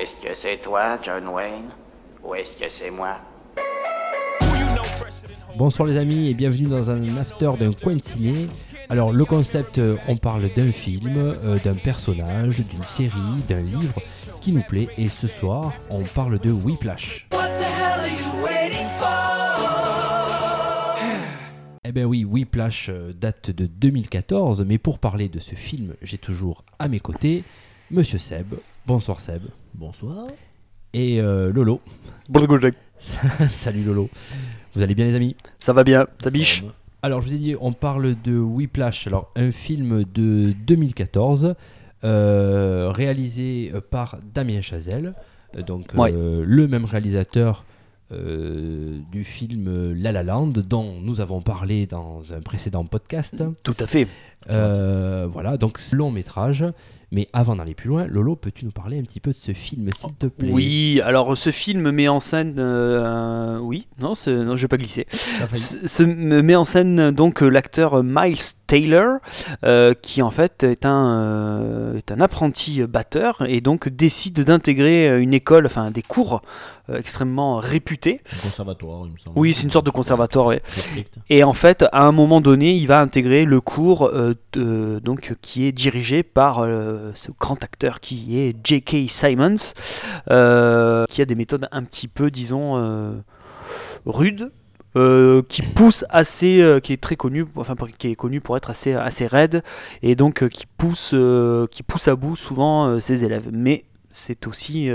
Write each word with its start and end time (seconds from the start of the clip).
Est-ce 0.00 0.16
que 0.16 0.34
c'est 0.34 0.56
toi, 0.56 0.98
John 1.04 1.28
Wayne 1.28 1.70
Ou 2.24 2.34
est-ce 2.34 2.50
que 2.56 2.68
c'est 2.68 2.90
moi? 2.90 3.16
Bonsoir 5.56 5.86
les 5.86 5.96
amis 5.96 6.30
et 6.30 6.34
bienvenue 6.34 6.66
dans 6.66 6.90
un 6.90 7.16
after 7.16 7.52
d'un 7.60 7.72
coin 7.72 7.94
de 7.94 8.02
ciné. 8.02 8.48
Alors 8.88 9.12
le 9.12 9.24
concept, 9.24 9.78
euh, 9.78 9.96
on 10.08 10.16
parle 10.16 10.52
d'un 10.52 10.72
film, 10.72 11.12
euh, 11.16 11.58
d'un 11.64 11.76
personnage, 11.76 12.66
d'une 12.66 12.82
série, 12.82 13.40
d'un 13.48 13.60
livre 13.60 14.00
qui 14.40 14.52
nous 14.52 14.62
plaît 14.62 14.88
et 14.98 15.08
ce 15.08 15.28
soir 15.28 15.72
on 15.90 16.02
parle 16.02 16.40
de 16.40 16.50
Whiplash. 16.50 17.28
Eh 21.84 21.92
bien 21.92 22.04
oui, 22.04 22.24
Whiplash 22.24 22.88
euh, 22.88 23.12
date 23.12 23.52
de 23.52 23.66
2014, 23.66 24.64
mais 24.66 24.78
pour 24.78 24.98
parler 24.98 25.28
de 25.28 25.38
ce 25.38 25.54
film, 25.54 25.94
j'ai 26.02 26.18
toujours 26.18 26.64
à 26.80 26.88
mes 26.88 26.98
côtés 26.98 27.44
Monsieur 27.92 28.18
Seb. 28.18 28.54
Bonsoir 28.86 29.20
Seb. 29.20 29.42
Bonsoir. 29.74 30.26
Et 30.92 31.20
euh, 31.20 31.52
Lolo. 31.52 31.80
Salut 33.48 33.82
Lolo. 33.82 34.08
Vous 34.74 34.82
allez 34.82 34.94
bien 34.94 35.04
les 35.04 35.14
amis? 35.16 35.36
Ça 35.58 35.72
va 35.72 35.84
bien, 35.84 36.06
ta 36.18 36.30
biche? 36.30 36.64
Alors 37.02 37.20
je 37.20 37.28
vous 37.28 37.34
ai 37.34 37.38
dit, 37.38 37.54
on 37.60 37.72
parle 37.72 38.14
de 38.24 38.38
Whiplash, 38.38 39.06
alors 39.06 39.30
un 39.36 39.52
film 39.52 40.04
de 40.14 40.54
2014, 40.66 41.54
euh, 42.04 42.90
réalisé 42.90 43.72
par 43.90 44.16
Damien 44.34 44.60
Chazelle, 44.62 45.14
euh, 45.56 45.62
donc 45.62 45.92
Ouais. 45.94 46.12
euh, 46.14 46.44
le 46.46 46.66
même 46.66 46.86
réalisateur 46.86 47.64
euh, 48.12 48.98
du 49.12 49.24
film 49.24 49.92
La 49.94 50.12
La 50.12 50.22
Land, 50.22 50.48
dont 50.48 50.94
nous 51.02 51.20
avons 51.20 51.42
parlé 51.42 51.86
dans 51.86 52.32
un 52.32 52.40
précédent 52.40 52.84
podcast. 52.84 53.42
Tout 53.64 53.76
à 53.80 53.86
fait. 53.86 54.06
Euh, 54.50 55.26
voilà, 55.30 55.56
donc 55.56 55.78
c'est 55.78 55.96
long 55.96 56.10
métrage. 56.10 56.64
Mais 57.12 57.28
avant 57.32 57.54
d'aller 57.54 57.74
plus 57.74 57.88
loin, 57.88 58.06
Lolo, 58.08 58.34
peux-tu 58.34 58.64
nous 58.64 58.72
parler 58.72 58.98
un 58.98 59.02
petit 59.02 59.20
peu 59.20 59.30
de 59.30 59.36
ce 59.38 59.52
film, 59.52 59.88
s'il 59.92 60.14
te 60.14 60.26
plaît? 60.26 60.48
Oui, 60.50 61.00
alors 61.04 61.36
ce 61.36 61.50
film 61.52 61.92
met 61.92 62.08
en 62.08 62.18
scène. 62.18 62.56
euh, 62.58 63.58
oui, 63.58 63.86
non, 64.00 64.14
non, 64.26 64.56
je 64.56 64.62
vais 64.62 64.68
pas 64.68 64.78
glisser. 64.78 65.06
Enfin, 65.40 65.54
Ce, 65.54 65.86
ce 65.86 66.02
met 66.02 66.56
en 66.56 66.64
scène 66.64 67.12
donc 67.12 67.40
l'acteur 67.42 68.02
Miles 68.02 68.38
Taylor, 68.66 69.18
euh, 69.64 69.94
qui 69.94 70.22
en 70.22 70.30
fait 70.32 70.64
est 70.64 70.84
un, 70.86 71.20
euh, 71.20 71.96
est 71.98 72.10
un 72.10 72.20
apprenti 72.20 72.82
batteur 72.82 73.44
et 73.46 73.60
donc 73.60 73.88
décide 73.88 74.40
d'intégrer 74.42 75.20
une 75.22 75.34
école, 75.34 75.66
enfin 75.66 75.92
des 75.92 76.02
cours 76.02 76.42
euh, 76.90 76.98
extrêmement 76.98 77.58
réputés. 77.58 78.22
Un 78.32 78.42
conservatoire, 78.48 79.02
il 79.06 79.12
me 79.12 79.18
semble. 79.18 79.38
Oui, 79.38 79.52
c'est 79.54 79.62
une 79.62 79.70
sorte 79.70 79.86
de 79.86 79.90
conservatoire, 79.90 80.46
ouais. 80.46 80.62
Et 81.30 81.44
en 81.44 81.52
fait, 81.52 81.84
à 81.92 82.06
un 82.06 82.12
moment 82.12 82.40
donné, 82.40 82.74
il 82.74 82.86
va 82.88 83.00
intégrer 83.00 83.44
le 83.44 83.60
cours 83.60 84.06
euh, 84.08 84.33
donc, 84.54 85.34
qui 85.40 85.64
est 85.66 85.72
dirigé 85.72 86.22
par 86.22 86.60
euh, 86.60 87.12
ce 87.14 87.30
grand 87.38 87.62
acteur 87.62 88.00
qui 88.00 88.38
est 88.38 88.56
J.K. 88.64 89.08
Simons, 89.08 89.56
euh, 90.30 91.04
qui 91.08 91.22
a 91.22 91.24
des 91.24 91.34
méthodes 91.34 91.68
un 91.72 91.82
petit 91.82 92.08
peu, 92.08 92.30
disons, 92.30 92.76
euh, 92.76 93.12
rudes. 94.06 94.50
qui 95.48 95.62
pousse 95.62 96.04
assez, 96.08 96.78
qui 96.82 96.92
est 96.92 97.00
très 97.00 97.16
connu, 97.16 97.46
enfin 97.56 97.74
qui 97.98 98.08
est 98.08 98.14
connu 98.14 98.40
pour 98.40 98.56
être 98.56 98.70
assez 98.70 98.92
assez 98.92 99.26
raide 99.26 99.64
et 100.02 100.14
donc 100.14 100.48
qui 100.48 100.66
pousse, 100.66 101.12
qui 101.72 101.82
pousse 101.82 102.06
à 102.06 102.14
bout 102.14 102.36
souvent 102.36 103.00
ses 103.00 103.24
élèves. 103.24 103.48
Mais 103.52 103.86
c'est 104.10 104.46
aussi, 104.46 104.88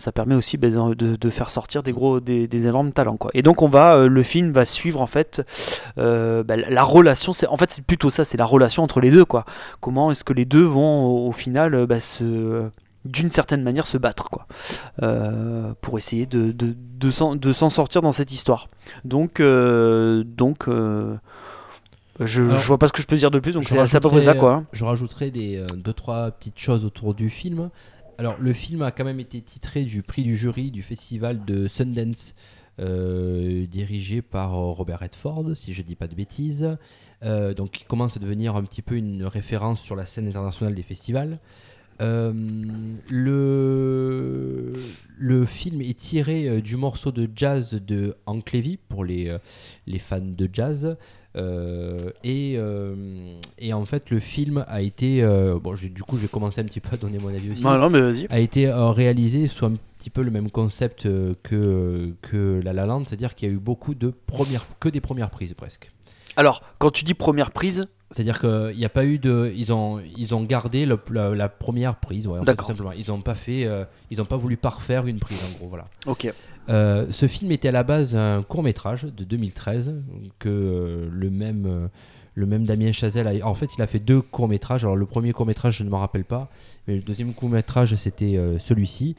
ça 0.00 0.12
permet 0.12 0.34
aussi 0.34 0.56
ben, 0.56 0.90
de, 0.94 1.16
de 1.16 1.30
faire 1.30 1.50
sortir 1.50 1.82
des 1.82 1.92
gros, 1.92 2.20
des, 2.20 2.48
des 2.48 2.66
énormes 2.66 2.92
talents 2.92 3.16
quoi. 3.16 3.30
Et 3.34 3.42
donc 3.42 3.62
on 3.62 3.68
va, 3.68 3.94
euh, 3.94 4.08
le 4.08 4.22
film 4.22 4.50
va 4.52 4.64
suivre 4.64 5.00
en 5.00 5.06
fait 5.06 5.42
euh, 5.98 6.42
bah, 6.42 6.56
la 6.56 6.82
relation, 6.82 7.32
c'est 7.32 7.46
en 7.46 7.56
fait 7.56 7.70
c'est 7.70 7.84
plutôt 7.84 8.10
ça, 8.10 8.24
c'est 8.24 8.38
la 8.38 8.44
relation 8.44 8.82
entre 8.82 9.00
les 9.00 9.10
deux 9.10 9.24
quoi. 9.24 9.44
Comment 9.80 10.10
est-ce 10.10 10.24
que 10.24 10.32
les 10.32 10.44
deux 10.44 10.64
vont 10.64 11.04
au, 11.04 11.28
au 11.28 11.32
final 11.32 11.74
euh, 11.74 11.86
bah, 11.86 12.00
se 12.00 12.64
d'une 13.04 13.30
certaine 13.30 13.62
manière 13.62 13.86
se 13.86 13.96
battre 13.96 14.28
quoi 14.28 14.46
euh, 15.02 15.72
pour 15.80 15.96
essayer 15.96 16.26
de, 16.26 16.52
de, 16.52 16.74
de 16.98 17.52
s'en 17.52 17.70
sortir 17.70 18.02
dans 18.02 18.12
cette 18.12 18.32
histoire. 18.32 18.68
Donc 19.04 19.40
donc 19.40 20.68
je, 22.20 22.42
Alors, 22.42 22.58
je 22.58 22.66
vois 22.66 22.76
pas 22.78 22.86
ce 22.88 22.92
que 22.92 23.00
je 23.00 23.06
peux 23.06 23.16
dire 23.16 23.30
de 23.30 23.38
plus 23.38 23.52
donc 23.52 23.62
je 23.62 23.68
c'est 23.86 23.96
à 23.96 24.00
peu 24.00 24.10
près 24.10 24.20
ça 24.20 24.34
quoi. 24.34 24.64
Je 24.72 24.84
rajouterai 24.84 25.30
des 25.30 25.56
euh, 25.56 25.66
deux 25.74 25.94
trois 25.94 26.30
petites 26.30 26.58
choses 26.58 26.84
autour 26.84 27.14
du 27.14 27.30
film. 27.30 27.70
Alors 28.20 28.36
le 28.38 28.52
film 28.52 28.82
a 28.82 28.90
quand 28.90 29.06
même 29.06 29.18
été 29.18 29.40
titré 29.40 29.84
du 29.84 30.02
prix 30.02 30.24
du 30.24 30.36
jury 30.36 30.70
du 30.70 30.82
festival 30.82 31.42
de 31.46 31.66
Sundance, 31.66 32.34
euh, 32.78 33.64
dirigé 33.64 34.20
par 34.20 34.52
euh, 34.52 34.72
Robert 34.72 35.00
Redford, 35.00 35.56
si 35.56 35.72
je 35.72 35.80
dis 35.80 35.96
pas 35.96 36.06
de 36.06 36.14
bêtises. 36.14 36.76
Euh, 37.22 37.54
donc 37.54 37.80
il 37.80 37.84
commence 37.84 38.18
à 38.18 38.20
devenir 38.20 38.56
un 38.56 38.62
petit 38.62 38.82
peu 38.82 38.96
une 38.96 39.24
référence 39.24 39.80
sur 39.80 39.96
la 39.96 40.04
scène 40.04 40.28
internationale 40.28 40.74
des 40.74 40.82
festivals. 40.82 41.38
Euh, 42.00 42.32
le, 43.08 44.72
le 45.18 45.44
film 45.46 45.80
est 45.82 45.98
tiré 45.98 46.48
euh, 46.48 46.60
du 46.60 46.76
morceau 46.76 47.10
de 47.12 47.28
jazz 47.34 47.74
de 47.74 48.14
Hank 48.26 48.52
Levy 48.52 48.78
pour 48.88 49.04
les, 49.04 49.28
euh, 49.28 49.38
les 49.86 49.98
fans 49.98 50.20
de 50.20 50.48
jazz. 50.52 50.96
Euh, 51.36 52.10
et, 52.24 52.54
euh, 52.56 53.36
et 53.58 53.72
en 53.72 53.84
fait, 53.84 54.10
le 54.10 54.18
film 54.18 54.64
a 54.66 54.82
été. 54.82 55.22
euh, 55.22 55.58
bon, 55.60 55.74
du 55.74 56.02
coup, 56.02 56.18
j'ai 56.18 56.26
commencé 56.28 56.60
un 56.60 56.64
petit 56.64 56.80
peu 56.80 56.94
à 56.94 56.96
donner 56.96 57.18
mon 57.18 57.28
avis 57.28 57.52
aussi. 57.52 57.62
Non, 57.62 57.78
non, 57.78 57.88
mais 57.90 58.00
vas-y. 58.00 58.26
A 58.30 58.40
été 58.40 58.70
réalisé 58.70 59.46
sous 59.46 59.66
un 59.66 59.74
petit 59.98 60.10
peu 60.10 60.22
le 60.22 60.30
même 60.30 60.50
concept 60.50 61.04
que, 61.42 62.14
que 62.22 62.60
La 62.64 62.72
La 62.72 62.86
Land, 62.86 63.04
c'est-à-dire 63.04 63.34
qu'il 63.34 63.48
y 63.48 63.52
a 63.52 63.54
eu 63.54 63.58
beaucoup 63.58 63.94
de 63.94 64.12
premières. 64.26 64.66
que 64.80 64.88
des 64.88 65.00
premières 65.00 65.30
prises 65.30 65.54
presque. 65.54 65.92
Alors, 66.40 66.62
quand 66.78 66.90
tu 66.90 67.04
dis 67.04 67.12
première 67.12 67.50
prise, 67.50 67.84
C'est-à-dire 68.10 68.40
qu'il 68.40 68.74
n'y 68.76 68.84
a 68.86 68.88
pas 68.88 69.04
eu 69.04 69.18
de. 69.18 69.52
Ils 69.54 69.74
ont, 69.74 70.00
ils 70.16 70.34
ont 70.34 70.42
gardé 70.42 70.86
le- 70.86 70.98
la, 71.12 71.34
la 71.34 71.48
première 71.50 71.96
prise, 71.96 72.26
ouais, 72.26 72.38
en 72.38 72.44
fait, 72.44 72.46
tout 72.56 72.64
simplement. 72.64 72.92
Ils 72.92 73.08
n'ont 73.10 73.20
pas 73.20 73.34
fait. 73.34 73.66
euh, 73.66 73.84
ils 74.10 74.16
n'ont 74.18 74.24
pas 74.24 74.38
voulu 74.38 74.56
parfaire 74.56 75.06
une 75.06 75.18
prise, 75.18 75.38
en 75.44 75.58
gros, 75.58 75.68
voilà. 75.68 75.84
ok. 76.06 76.32
Euh, 76.70 77.06
ce 77.10 77.26
film 77.28 77.52
était 77.52 77.68
à 77.68 77.72
la 77.72 77.82
base 77.82 78.16
un 78.16 78.42
court 78.42 78.62
métrage 78.62 79.02
de 79.04 79.24
2013 79.24 79.92
que 80.38 80.48
euh, 80.48 81.08
le 81.10 81.28
même 81.30 81.88
le 82.34 82.46
même 82.46 82.64
Damien 82.64 82.92
Chazelle 82.92 83.26
a, 83.28 83.46
en 83.46 83.54
fait 83.54 83.68
il 83.76 83.82
a 83.82 83.86
fait 83.86 83.98
deux 83.98 84.20
courts 84.22 84.46
métrages 84.48 84.84
alors 84.84 84.94
le 84.96 85.06
premier 85.06 85.32
court 85.32 85.46
métrage 85.46 85.78
je 85.78 85.84
ne 85.84 85.90
m'en 85.90 85.98
rappelle 85.98 86.24
pas 86.24 86.48
mais 86.86 86.94
le 86.96 87.02
deuxième 87.02 87.32
court 87.34 87.48
métrage 87.48 87.94
c'était 87.96 88.38
celui-ci 88.58 89.16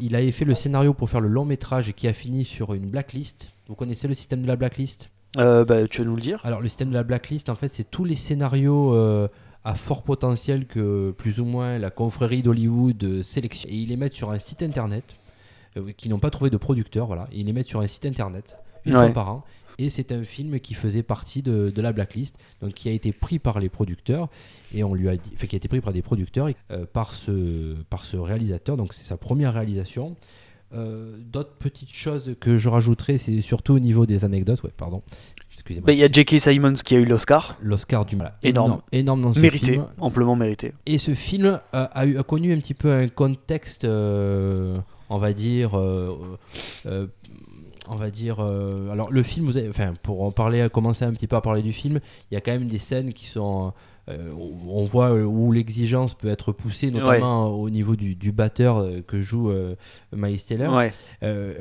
il 0.00 0.14
avait 0.16 0.32
fait 0.32 0.44
le 0.44 0.54
scénario 0.54 0.92
pour 0.94 1.08
faire 1.08 1.20
le 1.20 1.28
long 1.28 1.44
métrage 1.46 1.92
qui 1.94 2.06
a 2.08 2.12
fini 2.12 2.44
sur 2.44 2.74
une 2.74 2.86
blacklist 2.90 3.50
vous 3.68 3.74
connaissez 3.76 4.06
le 4.08 4.14
système 4.14 4.42
de 4.42 4.46
la 4.46 4.56
blacklist? 4.56 5.08
Euh, 5.36 5.64
bah, 5.64 5.86
tu 5.88 6.00
vas 6.02 6.04
nous 6.08 6.14
le 6.16 6.20
dire. 6.20 6.40
alors 6.44 6.60
le 6.60 6.68
système 6.68 6.90
de 6.90 6.94
la 6.94 7.02
blacklist 7.02 7.48
en 7.48 7.54
fait 7.56 7.68
c'est 7.68 7.90
tous 7.90 8.04
les 8.04 8.14
scénarios 8.16 8.94
euh, 8.94 9.26
à 9.64 9.74
fort 9.74 10.02
potentiel 10.04 10.66
que 10.66 11.10
plus 11.10 11.40
ou 11.40 11.44
moins 11.44 11.78
la 11.78 11.90
confrérie 11.90 12.42
d'Hollywood 12.42 13.02
euh, 13.02 13.22
sélectionne. 13.22 13.72
Et 13.72 13.76
ils 13.76 13.88
les 13.88 13.96
mettent 13.96 14.14
sur 14.14 14.30
un 14.30 14.38
site 14.38 14.62
internet 14.62 15.04
euh, 15.76 15.90
qui 15.96 16.08
n'ont 16.08 16.18
pas 16.20 16.30
trouvé 16.30 16.50
de 16.50 16.56
producteur 16.56 17.06
voilà. 17.06 17.26
Ils 17.32 17.46
les 17.46 17.52
mettent 17.52 17.68
sur 17.68 17.80
un 17.80 17.86
site 17.88 18.06
internet 18.06 18.56
une 18.84 18.94
Ouais. 18.96 19.04
fois 19.06 19.12
par 19.14 19.30
an. 19.30 19.44
Et 19.78 19.90
c'est 19.90 20.12
un 20.12 20.22
film 20.22 20.60
qui 20.60 20.74
faisait 20.74 21.02
partie 21.02 21.42
de, 21.42 21.70
de 21.74 21.82
la 21.82 21.92
blacklist 21.92 22.36
donc 22.62 22.74
qui 22.74 22.88
a 22.88 22.92
été 22.92 23.10
pris 23.12 23.40
par 23.40 23.58
les 23.58 23.68
producteurs 23.68 24.28
et 24.72 24.84
on 24.84 24.94
lui 24.94 25.08
a 25.08 25.16
dit 25.16 25.32
enfin, 25.34 25.48
qui 25.48 25.56
a 25.56 25.58
été 25.58 25.66
pris 25.66 25.80
par 25.80 25.92
des 25.92 26.02
producteurs 26.02 26.48
par 26.92 27.12
ce 27.14 27.74
par 27.90 28.04
ce 28.04 28.16
réalisateur. 28.16 28.76
Donc 28.76 28.94
c'est 28.94 29.02
sa 29.04 29.16
première 29.16 29.54
réalisation 29.54 30.14
Euh, 30.74 31.16
D'autres 31.32 31.54
petites 31.58 31.92
choses 31.94 32.34
que 32.40 32.56
je 32.56 32.68
rajouterai, 32.68 33.18
c'est 33.18 33.40
surtout 33.40 33.74
au 33.74 33.78
niveau 33.78 34.06
des 34.06 34.24
anecdotes. 34.24 34.62
Ouais, 34.62 34.72
pardon. 34.76 35.02
Excusez-moi. 35.52 35.86
Bah, 35.86 35.92
Il 35.92 35.98
y 36.00 36.04
a 36.04 36.08
J.K. 36.08 36.40
Simons 36.40 36.74
qui 36.84 36.96
a 36.96 36.98
eu 36.98 37.04
l'Oscar, 37.04 37.56
L'Oscar 37.62 38.04
du 38.04 38.16
mal. 38.16 38.34
Énorme. 38.42 38.80
énorme 38.90 39.22
dans 39.22 39.32
ce 39.32 39.38
mérité, 39.38 39.72
film. 39.72 39.86
amplement 40.00 40.34
mérité. 40.34 40.72
Et 40.86 40.98
ce 40.98 41.14
film 41.14 41.60
euh, 41.74 41.86
a, 41.92 42.06
eu, 42.06 42.18
a 42.18 42.22
connu 42.24 42.52
un 42.52 42.58
petit 42.58 42.74
peu 42.74 42.92
un 42.92 43.06
contexte, 43.08 43.84
euh, 43.84 44.78
on 45.10 45.18
va 45.18 45.32
dire, 45.32 45.78
on 47.88 47.96
va 47.96 48.10
dire. 48.10 48.40
euh, 48.40 48.90
alors 48.90 49.10
le 49.10 49.22
film, 49.22 49.46
vous 49.46 49.58
avez- 49.58 49.68
enfin 49.68 49.94
pour 50.02 50.22
en 50.22 50.30
parler, 50.32 50.66
commencer 50.72 51.04
un 51.04 51.12
petit 51.12 51.26
peu 51.26 51.36
à 51.36 51.40
parler 51.40 51.62
du 51.62 51.72
film, 51.72 52.00
il 52.30 52.34
y 52.34 52.36
a 52.36 52.40
quand 52.40 52.52
même 52.52 52.68
des 52.68 52.78
scènes 52.78 53.12
qui 53.12 53.26
sont, 53.26 53.72
euh, 54.08 54.32
on 54.68 54.84
voit 54.84 55.10
euh, 55.14 55.24
où 55.24 55.52
l'exigence 55.52 56.14
peut 56.14 56.28
être 56.28 56.52
poussée, 56.52 56.90
notamment 56.90 57.46
au 57.48 57.70
niveau 57.70 57.96
du, 57.96 58.14
du 58.16 58.32
batteur 58.32 58.86
que 59.06 59.20
joue 59.20 59.50
euh, 59.50 59.74
Miles 60.14 60.42
Taylor. 60.42 60.74
Ouais. 60.74 60.92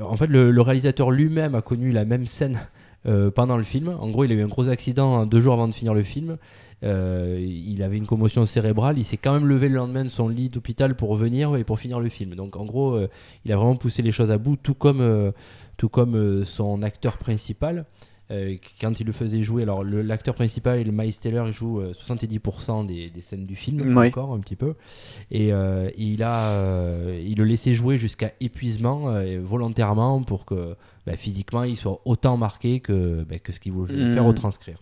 En 0.02 0.16
fait, 0.18 0.28
le, 0.28 0.52
le 0.52 0.62
réalisateur 0.62 1.12
lui-même 1.12 1.56
a 1.56 1.62
connu 1.62 1.92
la 1.92 2.06
même 2.06 2.28
scène 2.28 2.60
pendant 3.36 3.58
le 3.58 3.64
film. 3.64 3.90
En 4.00 4.10
gros, 4.10 4.24
il 4.24 4.32
a 4.32 4.36
eu 4.36 4.44
un 4.44 4.48
gros 4.48 4.70
accident 4.70 5.18
hein, 5.20 5.26
deux 5.26 5.42
jours 5.42 5.54
avant 5.54 5.68
de 5.68 5.74
finir 5.74 5.94
le 5.94 6.04
film. 6.04 6.38
Euh, 6.84 7.40
il 7.42 7.82
avait 7.82 7.98
une 7.98 8.06
commotion 8.06 8.46
cérébrale. 8.46 8.98
Il 8.98 9.06
s'est 9.06 9.18
quand 9.18 9.34
même 9.34 9.48
levé 9.48 9.70
le 9.70 9.76
lendemain 9.76 10.04
de 10.04 10.10
son 10.10 10.28
lit 10.28 10.50
d'hôpital 10.50 10.96
pour 10.96 11.10
revenir 11.10 11.56
et 11.56 11.64
pour 11.64 11.80
finir 11.80 12.00
le 12.00 12.10
film. 12.10 12.36
Donc, 12.36 12.56
en 12.58 12.66
gros, 12.66 12.94
euh, 12.96 13.08
il 13.46 13.52
a 13.54 13.56
vraiment 13.56 13.76
poussé 13.76 14.02
les 14.02 14.12
choses 14.12 14.32
à 14.32 14.38
bout, 14.38 14.58
tout 14.58 14.74
comme, 14.74 15.02
euh, 15.02 15.32
tout 15.78 15.90
comme 15.90 16.44
son 16.46 16.82
acteur 16.84 17.18
principal. 17.18 17.86
quand 18.82 19.00
il 19.00 19.06
le 19.06 19.12
faisait 19.14 19.44
jouer, 19.44 19.62
alors 19.64 19.84
l'acteur 19.84 20.34
principal, 20.34 20.82
le 20.84 20.92
Miles 20.92 21.16
Taylor, 21.16 21.48
il 21.48 21.54
joue 21.54 21.80
euh, 21.80 21.94
70% 21.94 22.86
des, 22.86 23.10
des 23.12 23.22
scènes 23.22 23.46
du 23.46 23.56
film, 23.56 23.96
encore 24.10 24.34
un 24.34 24.40
petit 24.40 24.56
peu. 24.56 24.74
Et 25.32 25.52
il, 25.98 26.24
a, 26.24 27.06
il 27.24 27.38
le 27.38 27.44
laissait 27.44 27.76
jouer 27.76 27.98
jusqu'à 27.98 28.32
épuisement 28.42 29.14
volontairement 29.42 30.24
pour 30.24 30.46
que 30.46 30.76
bah, 31.06 31.16
physiquement 31.16 31.64
il 31.64 31.78
soit 31.78 32.02
autant 32.06 32.38
marqué 32.38 32.80
que, 32.80 33.24
bah, 33.24 33.40
que 33.40 33.52
ce 33.52 33.60
qu'il 33.60 33.72
voulait 33.74 33.94
Mm. 33.94 34.14
faire 34.14 34.26
retranscrire. 34.26 34.80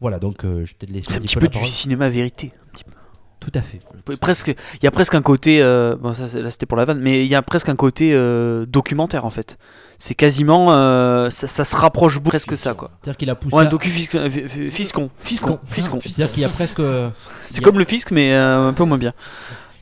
Voilà, 0.00 0.18
donc 0.18 0.44
euh, 0.44 0.64
je 0.64 0.72
vais 0.72 0.76
peut-être 0.78 0.90
laisser 0.90 1.06
C'est 1.10 1.16
un 1.16 1.20
petit 1.20 1.36
peu 1.36 1.48
du 1.48 1.66
cinéma 1.66 2.08
vérité. 2.08 2.52
un 2.68 2.72
petit 2.72 2.84
peu. 2.84 2.92
Tout 3.40 3.52
à 3.54 3.62
fait. 3.62 3.80
Presque, 4.20 4.48
il 4.48 4.84
y 4.84 4.86
a 4.86 4.90
presque 4.90 5.14
un 5.14 5.22
côté, 5.22 5.62
euh, 5.62 5.96
bon 5.96 6.12
ça 6.12 6.26
là 6.38 6.50
c'était 6.50 6.66
pour 6.66 6.76
la 6.76 6.84
vanne, 6.84 6.98
mais 7.00 7.24
il 7.24 7.28
y 7.28 7.34
a 7.34 7.42
presque 7.42 7.68
un 7.68 7.76
côté 7.76 8.10
euh, 8.12 8.66
documentaire 8.66 9.24
en 9.24 9.30
fait. 9.30 9.58
C'est 9.98 10.14
quasiment, 10.14 10.72
euh, 10.72 11.30
ça, 11.30 11.46
ça 11.46 11.64
se 11.64 11.74
rapproche 11.76 12.18
presque 12.20 12.56
ça 12.56 12.74
quoi. 12.74 12.90
C'est-à-dire 13.00 13.16
qu'il 13.16 13.30
a 13.30 13.34
poussé. 13.36 13.54
Ouais, 13.56 13.66
un 13.66 13.68
docu 13.68 13.90
fiscon, 13.90 14.28
fiscon, 14.70 15.10
fiscon, 15.20 15.60
fiscon. 15.68 15.98
C'est-à-dire 16.00 16.32
qu'il 16.32 16.42
y 16.42 16.46
a 16.46 16.48
presque. 16.48 16.80
C'est 17.50 17.60
comme 17.60 17.78
le 17.78 17.84
fisc 17.84 18.10
mais 18.10 18.34
un 18.34 18.72
peu 18.72 18.84
moins 18.84 18.98
bien. 18.98 19.12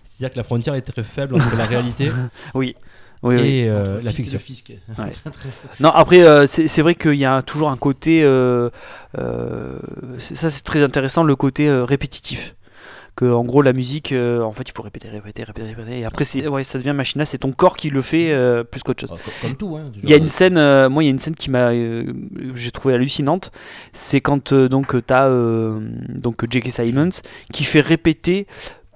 C'est-à-dire 0.05 0.33
que 0.33 0.39
la 0.39 0.45
frontière 0.45 0.75
est 0.75 0.83
très 0.83 1.03
faible 1.03 1.35
entre 1.35 1.57
la 1.57 1.67
réalité 1.67 2.11
Oui, 2.55 2.77
oui, 3.23 3.37
oui. 3.37 3.41
et 3.49 3.69
euh, 3.69 4.01
la 4.03 4.13
fiction. 4.13 4.33
et 4.33 4.35
le 4.35 4.39
fisc. 4.39 4.73
Ouais. 4.99 5.05
Très, 5.25 5.31
très- 5.31 5.49
Non, 5.81 5.91
après, 5.91 6.23
euh, 6.23 6.47
c'est 6.47 6.69
c'est 6.69 6.83
vrai 6.83 6.95
qu'il 6.95 7.15
y 7.15 7.25
a 7.25 7.43
toujours 7.43 7.71
un 7.71 7.77
côté. 7.77 8.23
euh, 8.23 8.71
euh, 9.19 9.79
ça, 10.19 10.51
c'est 10.51 10.63
très 10.65 10.83
intéressant, 10.83 11.23
le 11.25 11.37
côté 11.37 11.69
euh, 11.69 11.85
répétitif. 11.85 12.55
Que, 13.19 13.25
en 13.25 13.45
gros, 13.45 13.63
la 13.63 13.73
musique, 13.73 14.13
euh, 14.13 14.43
en 14.43 14.53
fait, 14.53 14.65
il 14.69 14.73
faut 14.77 14.83
répéter, 14.83 15.09
répéter, 15.09 15.43
répéter, 15.43 15.69
répéter. 15.69 16.01
Et 16.01 16.05
après, 16.05 16.27
c'est- 16.27 16.47
ouais, 16.49 16.65
ça 16.65 16.77
devient 16.77 16.93
machinal, 16.93 17.27
c'est 17.27 17.39
ton 17.39 17.51
corps 17.53 17.75
qui 17.79 17.89
le 17.89 18.03
fait 18.03 18.31
euh, 18.31 18.63
plus 18.63 18.83
qu'autre 18.83 19.01
chose. 19.01 19.17
Ah, 19.19 19.23
co- 19.25 19.31
Comme 19.41 19.57
tout, 19.57 19.75
hein. 19.75 19.91
Il 20.03 20.11
y 20.11 20.13
a 20.13 20.19
une 20.19 20.29
scène, 20.29 20.59
euh, 20.59 20.91
moi, 20.91 21.03
il 21.03 21.07
y 21.07 21.09
a 21.09 21.13
une 21.13 21.19
scène 21.19 21.35
qui 21.35 21.51
m'a, 21.51 21.71
euh, 21.73 22.13
j'ai 22.55 22.71
trouvé 22.73 22.93
hallucinante. 22.93 23.53
C'est 23.95 24.21
quand 24.21 24.53
euh, 24.53 24.69
donc 24.69 24.95
t'as 25.07 25.29
euh, 25.29 25.81
donc 26.11 26.45
J.K. 26.51 26.71
Simons 26.71 27.09
qui 27.55 27.65
fait 27.65 27.81
répéter 27.81 28.47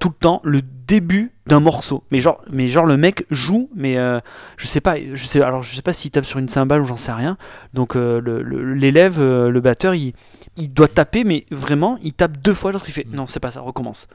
tout 0.00 0.08
le 0.08 0.14
temps 0.14 0.40
le 0.42 0.62
début 0.62 1.30
d'un 1.46 1.60
morceau. 1.60 2.02
Mais 2.10 2.18
genre, 2.18 2.42
mais 2.50 2.66
genre 2.68 2.86
le 2.86 2.96
mec 2.96 3.24
joue, 3.30 3.70
mais 3.76 3.96
euh, 3.98 4.18
je 4.56 4.66
sais 4.66 4.80
pas, 4.80 4.96
je 4.98 5.24
sais, 5.24 5.40
alors 5.40 5.62
je 5.62 5.72
sais 5.74 5.82
pas 5.82 5.92
s'il 5.92 6.10
tape 6.10 6.24
sur 6.24 6.38
une 6.40 6.48
cymbale 6.48 6.80
ou 6.80 6.84
j'en 6.86 6.96
sais 6.96 7.12
rien. 7.12 7.36
Donc 7.74 7.94
euh, 7.96 8.20
le- 8.20 8.42
le- 8.42 8.74
l'élève, 8.74 9.20
euh, 9.20 9.50
le 9.50 9.60
batteur, 9.60 9.94
il, 9.94 10.14
il 10.56 10.72
doit 10.72 10.88
taper, 10.88 11.22
mais 11.22 11.46
vraiment, 11.52 11.98
il 12.02 12.12
tape 12.14 12.38
deux 12.38 12.54
fois. 12.54 12.72
L'autre 12.72 12.86
il 12.88 12.92
fait 12.92 13.06
Mm. 13.06 13.14
non, 13.14 13.26
c'est 13.28 13.40
pas 13.40 13.50
ça, 13.52 13.60
recommence. 13.60 14.08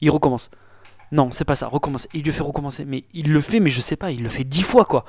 Il 0.00 0.10
recommence. 0.10 0.50
Non, 1.10 1.30
c'est 1.32 1.46
pas 1.46 1.56
ça, 1.56 1.68
recommence. 1.68 2.06
Il 2.12 2.22
lui 2.24 2.32
fait 2.32 2.42
recommencer, 2.42 2.84
mais 2.84 3.04
il 3.14 3.32
le 3.32 3.40
fait, 3.40 3.60
mais 3.60 3.70
je 3.70 3.80
sais 3.80 3.96
pas, 3.96 4.10
il 4.10 4.22
le 4.22 4.28
fait 4.28 4.44
dix 4.44 4.60
fois 4.62 4.84
quoi. 4.84 5.06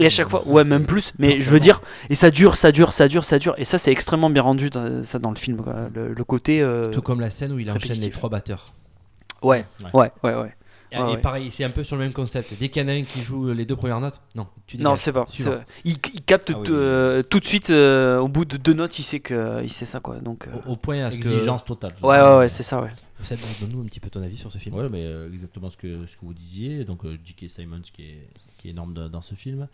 Et 0.00 0.06
à 0.06 0.10
chaque 0.10 0.28
fois, 0.28 0.44
ouais, 0.48 0.64
même 0.64 0.86
plus. 0.86 1.12
Mais 1.20 1.38
je 1.38 1.50
veux 1.50 1.60
dire, 1.60 1.82
et 2.08 2.16
ça 2.16 2.30
dure, 2.32 2.56
ça 2.56 2.72
dure, 2.72 2.92
ça 2.92 3.06
dure, 3.06 3.24
ça 3.24 3.38
dure. 3.38 3.54
Et 3.56 3.64
ça, 3.64 3.78
c'est 3.78 3.92
extrêmement 3.92 4.28
bien 4.30 4.42
rendu 4.42 4.70
dans, 4.70 5.04
ça 5.04 5.20
dans 5.20 5.30
le 5.30 5.36
film. 5.36 5.58
quoi. 5.62 5.74
Le, 5.94 6.12
le 6.14 6.24
côté. 6.24 6.60
euh, 6.62 6.86
Tout 6.86 7.02
comme 7.02 7.20
la 7.20 7.30
scène 7.30 7.52
où 7.52 7.58
il 7.60 7.70
enchaîne 7.70 8.00
les 8.00 8.10
trois 8.10 8.28
batteurs. 8.28 8.74
Ouais, 9.42 9.64
ouais, 9.94 10.10
ouais, 10.22 10.34
ouais. 10.34 10.54
Et, 10.92 10.98
Ouais, 10.98 11.12
et 11.12 11.14
ouais. 11.14 11.20
pareil, 11.20 11.50
c'est 11.52 11.62
un 11.62 11.70
peu 11.70 11.84
sur 11.84 11.94
le 11.94 12.02
même 12.02 12.12
concept. 12.12 12.52
Dès 12.58 12.68
qu'il 12.68 12.82
y 12.82 12.84
en 12.84 12.88
a 12.88 12.92
un 12.92 13.02
qui 13.04 13.20
joue 13.22 13.52
les 13.52 13.64
deux 13.64 13.76
premières 13.76 14.00
notes, 14.00 14.20
non, 14.34 14.48
tu 14.66 14.76
Non, 14.76 14.90
dégages. 14.94 14.98
c'est 14.98 15.12
pas. 15.12 15.24
Il, 15.84 15.98
il 16.14 16.22
capte 16.22 16.50
Ah 16.52 16.58
oui, 16.58 16.66
euh, 16.70 17.22
tout 17.22 17.38
de 17.38 17.44
suite, 17.46 17.70
euh, 17.70 18.18
au 18.18 18.26
bout 18.26 18.44
de 18.44 18.56
deux 18.56 18.72
notes, 18.72 18.98
il 18.98 19.04
sait 19.04 19.20
que, 19.20 19.62
il 19.62 19.70
sait 19.70 19.86
ça 19.86 20.00
quoi. 20.00 20.16
Donc. 20.16 20.48
euh, 20.48 20.50
Au, 20.66 20.72
au 20.72 20.76
point 20.76 21.04
à 21.04 21.12
ce 21.12 21.16
que. 21.18 21.28
Exigence 21.28 21.64
totale. 21.64 21.92
Ouais, 22.02 22.20
ouais, 22.20 22.36
ouais, 22.38 22.48
c'est 22.48 22.64
ça, 22.64 22.82
ouais. 22.82 22.90
Seb, 23.22 23.38
donne-nous 23.60 23.82
un 23.82 23.84
petit 23.84 24.00
peu 24.00 24.10
ton 24.10 24.20
avis 24.22 24.36
sur 24.36 24.50
ce 24.50 24.58
film. 24.58 24.74
Ouais, 24.74 24.88
mais 24.88 25.04
euh, 25.04 25.30
exactement 25.32 25.70
ce 25.70 25.76
que, 25.76 26.06
ce 26.06 26.16
que 26.16 26.24
vous 26.24 26.34
disiez. 26.34 26.84
Donc, 26.84 27.04
euh, 27.04 27.16
J.K. 27.24 27.48
Simons 27.50 27.82
qui 27.92 28.02
est, 28.02 28.28
qui 28.58 28.66
est 28.68 28.70
énorme 28.72 28.94
dans 28.94 29.20
ce 29.20 29.36
film. 29.36 29.68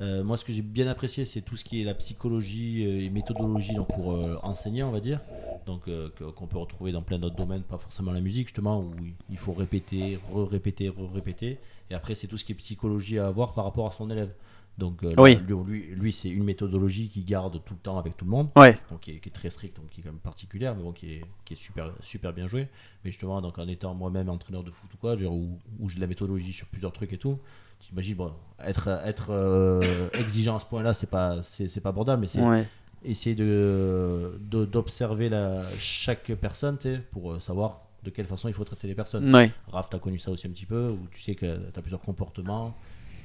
Euh, 0.00 0.22
moi, 0.22 0.36
ce 0.36 0.44
que 0.44 0.52
j'ai 0.52 0.62
bien 0.62 0.86
apprécié, 0.86 1.24
c'est 1.24 1.40
tout 1.40 1.56
ce 1.56 1.64
qui 1.64 1.80
est 1.80 1.84
la 1.84 1.94
psychologie 1.94 2.84
euh, 2.86 3.02
et 3.04 3.10
méthodologie 3.10 3.74
donc, 3.74 3.88
pour 3.88 4.12
euh, 4.12 4.38
enseigner, 4.42 4.82
on 4.84 4.92
va 4.92 5.00
dire. 5.00 5.20
Donc, 5.66 5.88
euh, 5.88 6.08
qu'on 6.36 6.46
peut 6.46 6.58
retrouver 6.58 6.92
dans 6.92 7.02
plein 7.02 7.18
d'autres 7.18 7.34
domaines, 7.36 7.62
pas 7.62 7.78
forcément 7.78 8.12
la 8.12 8.20
musique, 8.20 8.46
justement, 8.46 8.80
où 8.80 8.92
il 9.28 9.36
faut 9.38 9.52
répéter, 9.52 10.18
re-répéter, 10.32 10.88
re-répéter. 10.88 11.58
Et 11.90 11.94
après, 11.94 12.14
c'est 12.14 12.28
tout 12.28 12.38
ce 12.38 12.44
qui 12.44 12.52
est 12.52 12.54
psychologie 12.54 13.18
à 13.18 13.26
avoir 13.26 13.54
par 13.54 13.64
rapport 13.64 13.86
à 13.86 13.90
son 13.90 14.08
élève. 14.08 14.32
Donc, 14.78 15.02
euh, 15.02 15.12
Oui. 15.18 15.34
lui, 15.34 15.56
lui, 15.66 15.82
lui, 15.96 16.12
c'est 16.12 16.28
une 16.28 16.44
méthodologie 16.44 17.08
qui 17.08 17.22
garde 17.22 17.60
tout 17.64 17.74
le 17.74 17.80
temps 17.80 17.98
avec 17.98 18.16
tout 18.16 18.24
le 18.24 18.30
monde 18.30 18.48
Ouais. 18.54 18.78
donc 18.92 19.00
qui 19.00 19.10
est, 19.10 19.18
qui 19.18 19.28
est 19.28 19.32
très 19.32 19.50
strict, 19.50 19.76
donc 19.76 19.88
qui 19.90 20.00
est 20.00 20.04
quand 20.04 20.10
même 20.12 20.20
particulière, 20.20 20.76
mais 20.76 20.84
bon, 20.84 20.92
qui 20.92 21.14
est, 21.14 21.24
qui 21.44 21.54
est 21.54 21.56
super, 21.56 21.90
super 22.00 22.32
bien 22.32 22.46
joué. 22.46 22.68
Mais 23.04 23.10
justement, 23.10 23.40
donc 23.42 23.58
en 23.58 23.66
étant 23.66 23.92
moi-même 23.96 24.28
entraîneur 24.28 24.62
de 24.62 24.70
foot 24.70 24.88
ou 24.94 24.96
quoi, 24.96 25.16
où, 25.16 25.58
où 25.80 25.88
j'ai 25.88 25.96
de 25.96 26.00
la 26.00 26.06
méthodologie 26.06 26.52
sur 26.52 26.68
plusieurs 26.68 26.92
trucs 26.92 27.12
et 27.12 27.18
tout, 27.18 27.40
t'imagines, 27.80 28.16
bon, 28.16 28.32
être, 28.62 28.88
être 29.04 29.28
euh, 29.30 30.08
exigeant 30.14 30.56
à 30.56 30.60
ce 30.60 30.66
point-là, 30.66 30.94
c'est 30.94 31.08
pas, 31.08 31.42
c'est, 31.42 31.80
pas 31.80 31.90
abordable, 31.90 32.22
mais 32.22 32.26
c'est 32.28 32.40
Ouais. 32.42 32.66
essayer 33.04 33.34
de, 33.36 34.32
d'observer 34.50 35.28
la, 35.28 35.64
chaque 35.78 36.32
personne, 36.34 36.78
tu 36.78 36.98
pour 37.12 37.32
euh, 37.32 37.40
savoir 37.40 37.82
de 38.04 38.10
quelle 38.10 38.26
façon 38.26 38.48
il 38.48 38.54
faut 38.54 38.64
traiter 38.64 38.86
les 38.88 38.94
personnes. 38.94 39.34
Ouais. 39.34 39.52
Raph, 39.68 39.88
t'as 39.90 39.98
connu 39.98 40.18
ça 40.18 40.30
aussi 40.30 40.46
un 40.46 40.50
petit 40.50 40.66
peu, 40.66 40.90
où 40.90 41.06
tu 41.10 41.22
sais 41.22 41.34
que 41.34 41.56
t'as 41.72 41.80
plusieurs 41.80 42.00
comportements. 42.00 42.74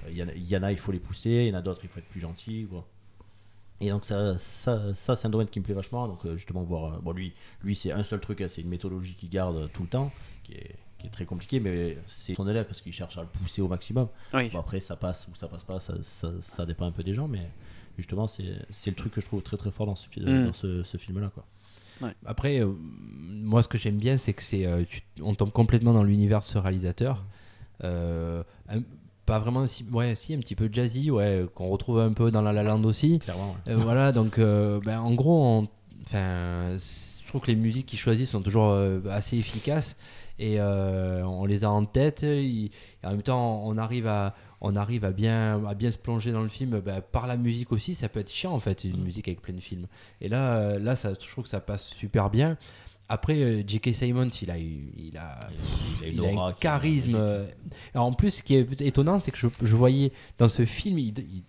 Il 0.09 0.17
y, 0.17 0.23
en 0.23 0.27
a- 0.27 0.33
il 0.33 0.43
y 0.47 0.57
en 0.57 0.63
a, 0.63 0.71
il 0.71 0.77
faut 0.77 0.91
les 0.91 0.99
pousser, 0.99 1.29
il 1.29 1.47
y 1.47 1.51
en 1.51 1.57
a 1.57 1.61
d'autres, 1.61 1.79
il 1.83 1.89
faut 1.89 1.99
être 1.99 2.09
plus 2.09 2.19
gentil. 2.19 2.67
Quoi. 2.69 2.85
Et 3.79 3.89
donc, 3.89 4.05
ça, 4.05 4.37
ça, 4.37 4.93
ça, 4.93 5.15
c'est 5.15 5.27
un 5.27 5.29
domaine 5.29 5.47
qui 5.47 5.59
me 5.59 5.65
plaît 5.65 5.73
vachement. 5.73 6.07
Donc, 6.07 6.25
euh, 6.25 6.35
justement, 6.35 6.61
voir. 6.63 7.01
bon, 7.01 7.11
lui, 7.11 7.33
lui 7.63 7.75
c'est 7.75 7.91
un 7.91 8.03
seul 8.03 8.19
truc, 8.19 8.41
hein, 8.41 8.47
c'est 8.47 8.61
une 8.61 8.69
méthodologie 8.69 9.13
qu'il 9.15 9.29
garde 9.29 9.69
tout 9.73 9.83
le 9.83 9.89
temps, 9.89 10.11
qui 10.43 10.53
est, 10.53 10.75
qui 11.03 11.07
est 11.07 11.11
très 11.11 11.25
compliqué, 11.25 11.59
mais 11.59 11.97
c'est 12.07 12.33
son 12.33 12.47
élève 12.47 12.65
parce 12.65 12.79
qu'il 12.79 12.93
cherche 12.93 13.17
à 13.17 13.21
le 13.21 13.27
pousser 13.27 13.61
au 13.61 13.67
maximum. 13.67 14.07
Oui. 14.33 14.49
Bon, 14.49 14.59
après, 14.59 14.79
ça 14.79 14.95
passe 14.95 15.27
ou 15.29 15.35
ça 15.35 15.47
passe 15.49 15.65
pas, 15.65 15.79
ça, 15.81 15.93
ça, 16.01 16.31
ça 16.41 16.65
dépend 16.65 16.85
un 16.87 16.91
peu 16.91 17.03
des 17.03 17.13
gens, 17.13 17.27
mais 17.27 17.49
justement, 17.97 18.25
c'est, 18.27 18.55
c'est 18.69 18.89
le 18.89 18.95
truc 18.95 19.11
que 19.13 19.19
je 19.19 19.25
trouve 19.25 19.41
très 19.41 19.57
très 19.57 19.69
fort 19.69 19.85
dans 19.85 19.95
ce, 19.95 20.07
Mm. 20.19 20.45
dans 20.45 20.53
ce, 20.53 20.81
ce 20.83 20.97
film-là. 20.97 21.29
Quoi. 21.33 21.43
Après, 22.25 22.59
euh, 22.61 22.71
moi, 22.79 23.61
ce 23.63 23.67
que 23.67 23.77
j'aime 23.77 23.97
bien, 23.97 24.17
c'est 24.17 24.33
que 24.33 24.43
c'est, 24.43 24.65
euh, 24.65 24.83
on 25.21 25.35
tombe 25.35 25.51
complètement 25.51 25.93
dans 25.93 26.03
l'univers 26.03 26.39
de 26.39 26.45
ce 26.45 26.57
réalisateur. 26.57 27.23
Euh, 27.83 28.43
un- 28.69 28.81
pas 29.25 29.39
vraiment, 29.39 29.67
si, 29.67 29.85
ouais, 29.91 30.15
si 30.15 30.33
un 30.33 30.39
petit 30.39 30.55
peu 30.55 30.69
jazzy, 30.71 31.11
ouais, 31.11 31.45
qu'on 31.55 31.67
retrouve 31.69 31.99
un 31.99 32.11
peu 32.13 32.29
dans 32.31 32.41
La 32.41 32.51
La 32.53 32.63
Land 32.63 32.83
aussi. 32.85 33.19
Clairement, 33.19 33.51
ouais. 33.67 33.73
Euh, 33.73 33.77
voilà, 33.77 34.11
donc, 34.11 34.37
euh, 34.39 34.79
ben, 34.85 34.99
en 34.99 35.13
gros, 35.13 35.43
on- 35.45 35.67
je 36.11 37.27
trouve 37.27 37.41
que 37.41 37.47
les 37.47 37.55
musiques 37.55 37.85
qu'ils 37.87 37.99
choisissent 37.99 38.29
sont 38.31 38.41
toujours 38.41 38.69
euh, 38.69 38.99
assez 39.09 39.37
efficaces 39.37 39.95
et 40.39 40.59
euh, 40.59 41.23
on 41.23 41.45
les 41.45 41.63
a 41.63 41.69
en 41.69 41.85
tête. 41.85 42.23
et 42.23 42.71
en 43.03 43.11
même 43.11 43.21
temps, 43.21 43.63
on 43.65 43.77
arrive 43.77 44.07
à, 44.07 44.33
on 44.61 44.75
arrive 44.75 45.05
à 45.05 45.11
bien, 45.11 45.63
à 45.65 45.73
bien 45.73 45.91
se 45.91 45.97
plonger 45.97 46.31
dans 46.31 46.41
le 46.41 46.47
film 46.49 46.79
ben, 46.79 47.01
par 47.01 47.27
la 47.27 47.37
musique 47.37 47.71
aussi. 47.71 47.95
Ça 47.95 48.09
peut 48.09 48.19
être 48.19 48.31
chiant 48.31 48.53
en 48.53 48.59
fait, 48.59 48.83
une 48.83 48.99
Mm. 49.01 49.03
musique 49.03 49.27
avec 49.27 49.41
plein 49.41 49.53
de 49.53 49.59
films. 49.59 49.87
Et 50.21 50.29
là, 50.29 50.55
euh, 50.55 50.79
là, 50.79 50.95
ça, 50.95 51.11
je 51.13 51.29
trouve 51.29 51.43
que 51.43 51.49
ça 51.49 51.59
passe 51.59 51.87
super 51.87 52.29
bien. 52.29 52.57
Après, 53.09 53.35
euh, 53.37 53.61
J.K. 53.67 53.93
Simmons, 53.93 54.29
il 54.41 54.49
a, 54.49 54.57
eu- 54.57 54.91
il 54.97 55.17
a, 55.17 55.39
Il 56.01 56.23
a 56.23 56.31
il 56.31 56.37
un 56.39 56.51
charisme. 56.53 57.15
euh, 57.15 57.45
alors, 57.93 58.07
en 58.07 58.13
plus, 58.13 58.31
ce 58.31 58.43
qui 58.43 58.55
est 58.55 58.81
étonnant, 58.81 59.19
c'est 59.19 59.31
que 59.31 59.37
je, 59.37 59.47
je 59.61 59.75
voyais 59.75 60.11
dans 60.39 60.47
ce 60.47 60.65
film, 60.65 60.97
il- 60.99 61.13
il- 61.19 61.43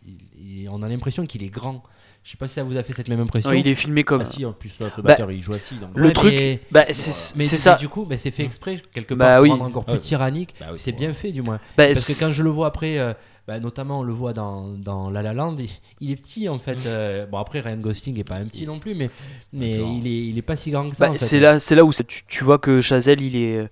il- 0.62 0.68
on 0.68 0.82
a 0.82 0.88
l'impression 0.88 1.24
qu'il 1.26 1.42
est 1.42 1.48
grand. 1.48 1.82
Je 2.22 2.30
sais 2.32 2.36
pas 2.38 2.48
si 2.48 2.54
ça 2.54 2.64
vous 2.64 2.76
a 2.76 2.82
fait 2.82 2.92
cette 2.94 3.08
même 3.08 3.20
impression. 3.20 3.52
Il 3.52 3.68
est 3.68 3.74
filmé 3.74 4.02
comme. 4.02 4.22
Ah 4.22 4.24
si, 4.24 4.44
en 4.46 4.52
plus, 4.52 4.72
le 4.80 4.86
Bah, 4.96 5.02
batteur, 5.02 5.30
il 5.30 5.42
joue 5.42 5.52
assis. 5.52 5.74
Donc, 5.76 5.90
Le 5.94 6.06
Ouais, 6.06 6.12
truc, 6.12 6.32
mais- 6.34 6.60
bah, 6.72 6.86
c'est 6.90 7.36
mais 7.36 7.44
c'est 7.44 7.56
du- 7.56 7.62
ça. 7.62 7.74
Du 7.76 7.88
coup, 7.88 8.04
bah, 8.04 8.16
c'est 8.16 8.30
fait 8.30 8.44
exprès 8.44 8.80
quelque 8.94 9.12
Bah 9.14 9.26
part 9.26 9.34
pour 9.36 9.42
oui. 9.44 9.50
rendre 9.50 9.64
encore 9.66 9.84
plus 9.84 9.94
Ouais. 9.94 10.00
tyrannique. 10.00 10.54
Bah 10.58 10.66
oui, 10.72 10.78
c'est 10.80 10.92
bien 10.92 11.12
fait 11.12 11.32
du 11.32 11.42
moins. 11.42 11.60
Bah, 11.76 11.86
Parce 11.86 12.06
que 12.06 12.18
quand 12.18 12.30
je 12.32 12.42
le 12.42 12.48
vois 12.50 12.66
après, 12.68 12.98
euh, 12.98 13.12
bah, 13.46 13.60
notamment 13.60 14.00
on 14.00 14.02
le 14.02 14.12
voit 14.12 14.32
dans, 14.32 14.68
dans 14.68 15.10
La 15.10 15.22
La 15.22 15.32
Land, 15.34 15.56
il, 15.58 15.68
il 16.00 16.10
est 16.10 16.16
petit 16.16 16.48
en 16.48 16.58
fait. 16.58 16.78
euh, 16.86 17.26
bon 17.26 17.38
après 17.38 17.60
Ryan 17.60 17.76
Gosling 17.78 18.18
est 18.18 18.24
pas 18.24 18.36
un 18.36 18.46
petit 18.46 18.66
non 18.66 18.78
plus, 18.78 18.94
mais 18.94 19.10
mais 19.52 19.72
il 19.96 20.06
est 20.06 20.26
il 20.28 20.38
est 20.38 20.42
pas 20.42 20.56
si 20.56 20.70
grand 20.70 20.88
que 20.88 20.96
ça. 20.96 21.06
Bah, 21.06 21.10
en 21.10 21.18
fait. 21.18 21.18
c'est 21.18 21.40
là, 21.40 21.58
là 21.70 21.84
où 21.84 21.92
tu, 21.92 22.24
tu 22.26 22.44
vois 22.44 22.58
que 22.58 22.80
Chazelle, 22.80 23.20
il 23.20 23.36
est, 23.36 23.68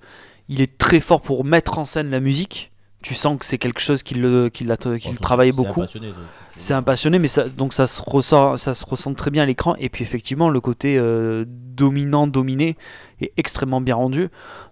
il 0.48 0.60
est 0.60 0.76
très 0.78 1.00
fort 1.00 1.20
pour 1.22 1.44
mettre 1.44 1.78
en 1.78 1.84
scène 1.84 2.10
la 2.10 2.20
musique. 2.20 2.71
Tu 3.02 3.14
sens 3.14 3.38
que 3.38 3.44
c'est 3.44 3.58
quelque 3.58 3.80
chose 3.80 4.02
le, 4.14 4.48
Bon, 5.10 5.10
travaille 5.20 5.50
beaucoup. 5.56 5.80
C'est 6.56 6.74
un 6.74 6.82
passionné, 6.82 7.18
mais 7.18 7.28
ça, 7.28 7.48
donc 7.48 7.72
ça 7.72 7.86
se 7.86 8.00
ressort, 8.02 8.58
ça 8.58 8.74
se 8.74 8.84
ressent 8.84 9.14
très 9.14 9.30
bien 9.30 9.42
à 9.42 9.46
l'écran. 9.46 9.74
Et 9.78 9.88
puis 9.88 10.04
effectivement, 10.04 10.48
le 10.50 10.60
côté 10.60 10.96
euh, 10.98 11.44
dominant, 11.48 12.26
dominé 12.26 12.76
est 13.20 13.32
extrêmement 13.38 13.80
bien 13.80 13.94
rendu. 13.96 14.28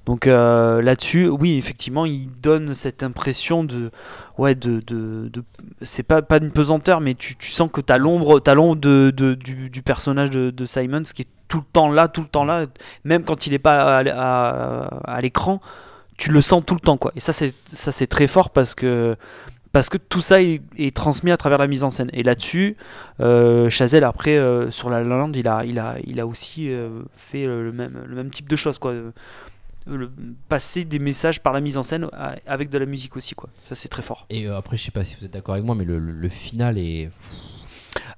Donc 0.06 0.26
euh, 0.26 0.82
là-dessus, 0.82 1.28
oui, 1.28 1.56
effectivement, 1.56 2.04
il 2.06 2.28
donne 2.42 2.74
cette 2.74 3.02
impression 3.02 3.64
de, 3.64 3.90
ouais, 4.38 4.54
de, 4.54 4.80
de, 4.86 5.28
de- 5.32 5.44
c'est 5.82 6.02
pas 6.02 6.20
pas 6.22 6.38
une 6.38 6.50
pesanteur, 6.50 7.00
mais 7.00 7.14
tu, 7.14 7.36
tu 7.36 7.50
sens 7.50 7.70
que 7.72 7.80
t'as 7.80 7.98
l'ombre, 7.98 8.40
t'as 8.40 8.54
l'ombre 8.54 8.76
de, 8.76 9.10
de- 9.14 9.34
du, 9.34 9.70
du 9.70 9.82
personnage 9.82 10.30
de, 10.30 10.50
de 10.50 10.66
Simons 10.66 11.02
qui 11.14 11.22
est 11.22 11.28
tout 11.48 11.58
le 11.58 11.64
temps 11.72 11.90
là, 11.90 12.08
tout 12.08 12.20
le 12.22 12.28
temps 12.28 12.44
là, 12.44 12.66
même 13.04 13.24
quand 13.24 13.46
il 13.46 13.54
est 13.54 13.58
pas 13.58 13.98
à, 13.98 14.02
à- 14.10 15.14
à 15.16 15.20
l'écran, 15.20 15.60
tu 16.20 16.30
le 16.30 16.42
sens 16.42 16.62
tout 16.64 16.74
le 16.74 16.80
temps, 16.80 16.98
quoi. 16.98 17.12
Et 17.16 17.20
ça, 17.20 17.32
c'est 17.32 17.54
ça, 17.72 17.90
c'est 17.90 18.06
très 18.06 18.28
fort 18.28 18.50
parce 18.50 18.74
que 18.74 19.16
parce 19.72 19.88
que 19.88 19.96
tout 19.96 20.20
ça 20.20 20.42
est, 20.42 20.94
transmis 20.94 21.30
à 21.30 21.36
travers 21.36 21.58
la 21.58 21.66
mise 21.66 21.82
en 21.82 21.90
scène. 21.90 22.10
Et 22.12 22.22
là-dessus, 22.22 22.76
euh, 23.20 23.70
Chazelle, 23.70 24.04
après, 24.04 24.36
euh, 24.36 24.70
sur 24.70 24.90
La 24.90 25.02
La 25.02 25.16
Land, 25.16 25.32
il 25.32 25.48
a, 25.48 25.64
il 25.64 25.78
a, 25.78 25.96
il 26.04 26.20
a 26.20 26.26
aussi 26.26 26.68
euh, 26.68 27.02
fait 27.16 27.46
le, 27.46 27.72
même, 27.72 28.02
le 28.06 28.16
même 28.16 28.30
type 28.30 28.48
de 28.48 28.56
choses, 28.56 28.78
quoi. 28.78 28.94
Passer 30.48 30.84
des 30.84 30.98
messages 30.98 31.40
par 31.40 31.52
la 31.52 31.60
mise 31.60 31.76
en 31.76 31.82
scène 31.82 32.06
avec 32.46 32.68
de 32.68 32.78
la 32.78 32.86
musique 32.86 33.16
aussi, 33.16 33.34
quoi. 33.34 33.48
Ça, 33.68 33.74
c'est 33.74 33.88
très 33.88 34.02
fort. 34.02 34.26
Et 34.28 34.46
après, 34.48 34.76
je 34.76 34.84
sais 34.84 34.90
pas 34.90 35.04
si 35.04 35.16
vous 35.18 35.24
êtes 35.24 35.32
d'accord 35.32 35.54
avec 35.54 35.64
moi, 35.64 35.74
mais 35.74 35.84
le 35.86 36.28
final 36.28 36.76
est. 36.76 37.10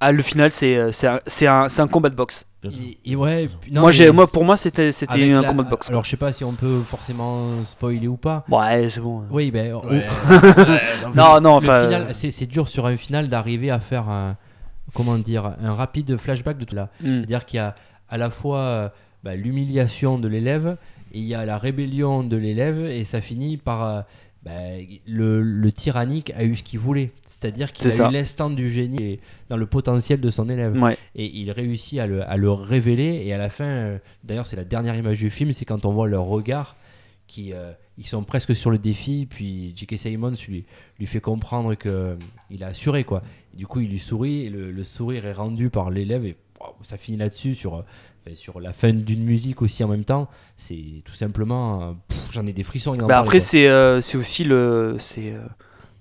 Ah, 0.00 0.12
le 0.12 0.22
final, 0.22 0.50
c'est 0.50 0.76
euh, 0.76 0.92
c'est 0.92 1.06
un, 1.06 1.20
c'est 1.26 1.46
un, 1.46 1.66
un 1.76 1.86
combat 1.88 2.08
de 2.10 2.14
boxe. 2.14 2.44
il- 2.64 2.96
il- 3.04 3.16
ouais, 3.16 3.48
non, 3.70 3.80
moi, 3.82 3.90
mais 3.90 3.96
j'ai, 3.96 4.10
moi, 4.10 4.26
pour 4.30 4.44
moi, 4.44 4.56
c'était, 4.56 4.92
c'était 4.92 5.32
un 5.32 5.40
la- 5.42 5.48
combat 5.48 5.62
de 5.62 5.70
boxe. 5.70 5.88
Alors 5.88 6.04
je 6.04 6.10
sais 6.10 6.16
pas 6.16 6.32
si 6.32 6.44
on 6.44 6.52
peut 6.52 6.80
forcément 6.86 7.64
spoiler 7.64 8.08
ou 8.08 8.16
pas. 8.16 8.44
Ouais, 8.48 8.88
c'est 8.90 9.00
bon. 9.00 9.22
Oui, 9.30 9.50
ben. 9.50 9.74
Ouais. 9.90 10.04
Non, 11.14 11.40
non, 11.40 11.54
enfin. 11.56 11.84
final, 11.84 12.14
c'est 12.14 12.30
c'est 12.30 12.46
dur 12.46 12.68
sur 12.68 12.86
un 12.86 12.96
final 12.96 13.28
d'arriver 13.28 13.70
à 13.70 13.78
faire 13.80 14.08
un, 14.08 14.36
comment 14.94 15.18
dire, 15.18 15.52
un 15.62 15.72
rapide 15.74 16.16
flashback 16.16 16.58
de 16.58 16.64
tout 16.64 16.74
là. 16.76 16.88
hmm. 17.00 17.18
C'est-à-dire 17.18 17.44
qu'il 17.46 17.56
y 17.58 17.60
a 17.60 17.74
à 18.08 18.18
la 18.18 18.30
fois 18.30 18.58
euh, 18.58 18.88
bah, 19.24 19.34
l'humiliation 19.36 20.18
de 20.18 20.28
l'élève 20.28 20.76
et 21.14 21.18
il 21.18 21.24
y 21.24 21.34
a 21.34 21.44
la 21.46 21.58
rébellion 21.58 22.22
de 22.22 22.36
l'élève 22.36 22.84
et 22.84 23.04
ça 23.04 23.20
finit 23.20 23.56
par 23.56 23.82
euh, 23.84 24.00
bah, 24.44 24.50
le, 25.06 25.40
le 25.42 25.72
tyrannique 25.72 26.32
a 26.37 26.44
eu 26.44 26.56
ce 26.56 26.62
qu'il 26.64 26.80
voulait, 26.80 27.12
c'est-à-dire 27.25 27.72
qu'il 27.72 27.87
a 27.87 27.90
ça. 27.90 28.08
eu 28.08 28.12
l'instant 28.12 28.50
du 28.50 28.70
génie 28.70 29.20
dans 29.49 29.56
le 29.56 29.66
potentiel 29.66 30.20
de 30.20 30.30
son 30.30 30.49
élève 30.49 30.76
Ouais. 30.82 30.96
et 31.14 31.26
il 31.26 31.50
réussit 31.52 31.99
à 32.00 32.06
le, 32.08 32.28
à 32.28 32.37
le 32.37 32.50
révéler 32.50 33.22
et 33.25 33.32
à 33.32 33.38
la 33.38 33.50
fin 33.50 33.64
euh, 33.64 33.99
d'ailleurs 34.25 34.46
c'est 34.49 34.56
la 34.56 34.64
dernière 34.64 34.96
image 34.96 35.18
du 35.18 35.30
film 35.30 35.52
c'est 35.52 35.64
quand 35.64 35.84
on 35.84 35.92
voit 35.92 36.08
leur 36.08 36.25
regard 36.25 36.76
qui 37.28 37.52
euh, 37.52 37.72
ils 37.99 38.06
sont 38.06 38.25
presque 38.25 38.54
sur 38.56 38.70
le 38.72 38.78
défi 38.78 39.26
puis 39.30 39.72
J.K. 39.76 39.96
Simmons 39.96 40.34
lui, 40.49 40.64
lui 40.99 41.06
fait 41.06 41.20
comprendre 41.20 41.75
que 41.76 41.88
euh, 41.88 42.16
a 42.62 42.66
assuré 42.66 43.04
quoi 43.04 43.22
Et 43.54 43.58
du 43.58 43.66
coup 43.68 43.78
il 43.80 43.90
lui 43.90 43.99
sourit 44.00 44.46
et 44.46 44.50
le, 44.50 44.72
le 44.72 44.84
sourire 44.84 45.25
est 45.25 45.32
rendu 45.32 45.70
par 45.70 45.90
l'élève 45.90 46.25
et 46.26 46.37
ça 46.82 46.96
finit 46.96 47.16
là-dessus 47.18 47.54
sur 47.54 47.84
enfin, 48.24 48.34
sur 48.36 48.60
la 48.60 48.72
fin 48.72 48.92
d'une 48.92 49.24
musique 49.24 49.62
aussi 49.62 49.82
en 49.84 49.88
même 49.88 50.04
temps 50.04 50.28
c'est 50.56 51.02
tout 51.04 51.14
simplement 51.14 51.82
euh, 51.82 51.92
j'en 52.32 52.46
ai 52.46 52.52
des 52.52 52.62
frissons 52.62 52.92
Bah 53.08 53.18
après 53.18 53.40
c'est 53.40 53.68
euh, 53.68 54.00
c'est 54.00 54.16
aussi 54.18 54.44
le 54.44 54.96
c'est 54.98 55.32
euh, 55.32 55.40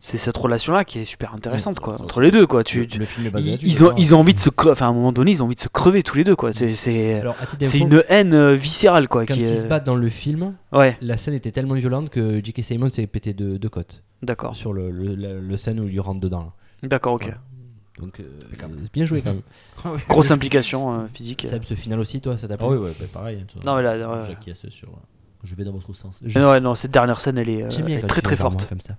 c'est 0.03 0.17
cette 0.17 0.35
relation 0.37 0.73
là 0.73 0.83
qui 0.83 0.97
est 0.99 1.05
super 1.05 1.33
intéressante 1.35 1.77
Ouais, 1.77 1.83
quoi 1.83 2.01
entre 2.01 2.21
les 2.21 2.31
deux 2.31 2.47
quoi. 2.47 2.63
Tu, 2.63 2.79
le, 2.79 2.87
tu- 2.87 2.97
le 2.99 3.05
film 3.05 3.27
est 3.27 3.29
basé 3.29 3.57
ils, 3.61 3.83
ont 3.83 3.93
ils 3.97 4.15
ont 4.15 4.19
envie 4.19 4.33
de 4.33 4.39
se 4.39 4.49
cre- 4.49 4.71
enfin 4.71 4.87
à 4.87 4.89
un 4.89 4.93
moment 4.93 5.11
donné 5.11 5.29
ils 5.31 5.43
ont 5.43 5.45
envie 5.45 5.55
de 5.55 5.61
se 5.61 5.67
crever 5.67 6.01
tous 6.01 6.17
les 6.17 6.23
deux 6.23 6.35
quoi. 6.35 6.51
C'est 6.53 7.77
une 7.77 8.03
haine 8.09 8.53
viscérale 8.53 9.07
quoi. 9.07 9.25
quand 9.27 9.35
qui 9.35 9.41
ils 9.41 9.45
se 9.47 9.65
battent 9.67 9.85
dans 9.85 9.95
le 9.95 10.09
film 10.09 10.55
Ouais 10.71 10.97
la 11.01 11.17
scène 11.17 11.35
était 11.35 11.51
tellement 11.51 11.75
violente 11.75 12.09
que 12.09 12.43
J.K. 12.43 12.63
Simmons 12.63 12.89
s'est 12.89 13.05
pété 13.07 13.33
de, 13.33 13.57
de 13.57 13.67
côte 13.67 14.01
d'accord 14.23 14.55
sur 14.55 14.73
le, 14.73 14.89
le, 14.91 15.57
scène 15.57 15.79
où 15.79 15.83
il 15.85 15.91
lui 15.91 15.99
rentre 15.99 16.19
dedans 16.19 16.51
d'accord 16.83 17.13
ok. 17.13 17.25
Ouais. 17.27 17.33
Donc, 18.00 18.19
euh, 18.19 18.24
bien 18.93 19.05
joué 19.05 19.21
quand 19.21 19.33
même. 19.33 19.41
Ah 19.83 19.91
oui. 19.93 20.00
Grosse 20.07 20.31
implication 20.31 20.93
euh, 20.93 21.07
physique. 21.13 21.45
Seb, 21.48 21.63
ce 21.63 21.74
final 21.75 22.00
aussi, 22.00 22.21
toi, 22.21 22.38
ça 22.38 22.48
t'a 22.48 22.57
plu 22.57 22.65
Ah 22.67 22.71
oui, 22.71 22.77
ouais, 22.77 22.91
bah, 23.00 23.05
pareil. 23.12 23.39
hein. 23.43 23.60
Non, 23.65 23.75
mais 23.75 23.83
là, 23.83 23.95
ouais. 24.10 24.27
J'acquiesce 24.27 24.67
sur. 24.69 24.88
euh, 24.89 24.91
Je 25.43 25.53
vais 25.55 25.63
dans 25.63 25.71
votre 25.74 25.93
sens. 25.93 26.21
Ouais 26.21 26.60
non 26.62 26.75
cette 26.75 26.91
dernière 26.91 27.19
scène 27.19 27.38
elle 27.38 27.50
est, 27.50 27.63
euh, 27.63 27.69
elle 27.79 27.91
est 27.91 28.07
très 28.07 28.21
très 28.21 28.36
forte. 28.36 28.67
comme 28.69 28.79
ça. 28.81 28.95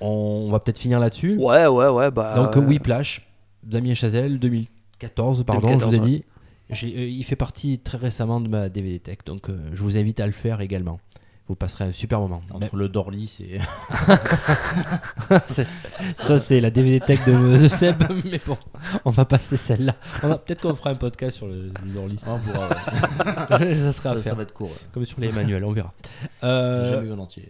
On 0.00 0.50
va 0.50 0.60
peut-être 0.60 0.78
finir 0.78 1.00
là-dessus. 1.00 1.36
Ouais 1.38 1.66
ouais 1.66 1.88
ouais 1.88 2.10
bah. 2.10 2.34
Donc, 2.36 2.56
euh, 2.56 2.60
Whiplash, 2.60 3.26
Damien 3.64 3.94
Chazelle, 3.94 4.38
2014, 4.38 5.44
pardon, 5.44 5.68
2014, 5.68 5.80
je 5.92 5.96
vous 5.96 6.02
ai 6.02 6.04
ouais. 6.04 6.18
dit. 6.18 6.24
J'ai- 6.70 6.96
euh, 6.98 7.08
il 7.08 7.24
fait 7.24 7.36
partie 7.36 7.78
très 7.78 7.96
récemment 7.98 8.40
de 8.40 8.48
ma 8.48 8.68
DVD 8.68 8.98
Tech, 9.00 9.18
donc 9.24 9.48
euh, 9.48 9.58
je 9.72 9.82
vous 9.82 9.96
invite 9.96 10.20
à 10.20 10.26
le 10.26 10.32
faire 10.32 10.60
également. 10.60 11.00
Vous 11.48 11.54
passerez 11.56 11.84
un 11.86 11.92
super 11.92 12.20
moment. 12.20 12.42
Entre 12.52 12.76
le 12.76 12.88
Dorlis 12.90 13.38
et. 13.40 13.58
C'est- 15.46 15.66
Ça, 16.18 16.38
c'est 16.38 16.60
la 16.60 16.70
DVD 16.70 17.00
Tech 17.00 17.24
de, 17.26 17.56
de 17.58 17.68
Seb, 17.68 18.02
mais 18.26 18.40
bon, 18.46 18.58
on 19.06 19.10
va 19.10 19.24
passer 19.24 19.56
celle-là. 19.56 19.94
Peut-être 20.20 20.60
qu'on 20.60 20.74
fera 20.74 20.90
un 20.90 20.94
podcast 20.94 21.38
sur 21.38 21.46
le, 21.46 21.72
le. 21.84 22.00
Ah, 22.26 22.34
on 22.34 22.38
pourra, 22.38 22.68
ouais. 23.60 23.74
ça 23.76 23.92
sera 23.92 24.10
à 24.10 24.12
ça, 24.12 24.16
ça 24.16 24.22
faire. 24.22 24.34
va 24.36 24.42
être 24.42 24.52
court. 24.52 24.68
ouais. 24.68 24.76
Comme 24.92 25.04
sur 25.06 25.20
les 25.20 25.32
manuels, 25.32 25.64
on 25.64 25.72
verra. 25.72 25.92
Euh, 26.44 26.90
jamais 26.92 27.08
eu 27.08 27.12
en 27.12 27.18
entier. 27.18 27.48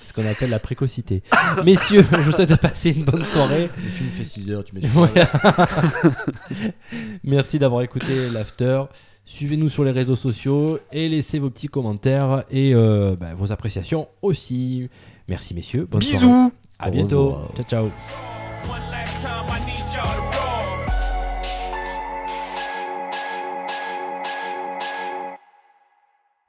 ce 0.00 0.12
qu'on 0.14 0.26
appelle 0.26 0.50
la 0.50 0.58
précocité. 0.58 1.22
Messieurs, 1.64 2.06
je 2.10 2.20
vous 2.22 2.32
souhaite 2.32 2.48
de 2.48 2.54
passer 2.54 2.90
une 2.90 3.04
bonne 3.04 3.24
soirée. 3.24 3.70
Le 3.76 3.90
film 3.90 4.10
fait 4.10 4.24
6 4.24 4.50
heures, 4.50 4.64
tu 4.64 4.74
mets 4.74 4.80
Ouais. 4.94 5.10
Merci 7.22 7.58
d'avoir 7.58 7.82
écouté 7.82 8.28
l'after. 8.30 8.82
Suivez-nous 9.30 9.68
sur 9.68 9.84
les 9.84 9.92
réseaux 9.92 10.16
sociaux 10.16 10.80
et 10.90 11.08
laissez 11.08 11.38
vos 11.38 11.50
petits 11.50 11.68
commentaires 11.68 12.42
et 12.50 12.74
euh, 12.74 13.14
bah, 13.14 13.28
vos 13.36 13.52
appréciations 13.52 14.08
aussi. 14.22 14.88
Merci 15.28 15.54
messieurs. 15.54 15.86
Bonne 15.88 16.02
soirée. 16.02 16.26
Bisous. 16.26 16.52
À 16.80 16.88
Au 16.88 16.90
bientôt. 16.90 17.36
Ciao 17.54 17.64
ciao. 17.64 17.90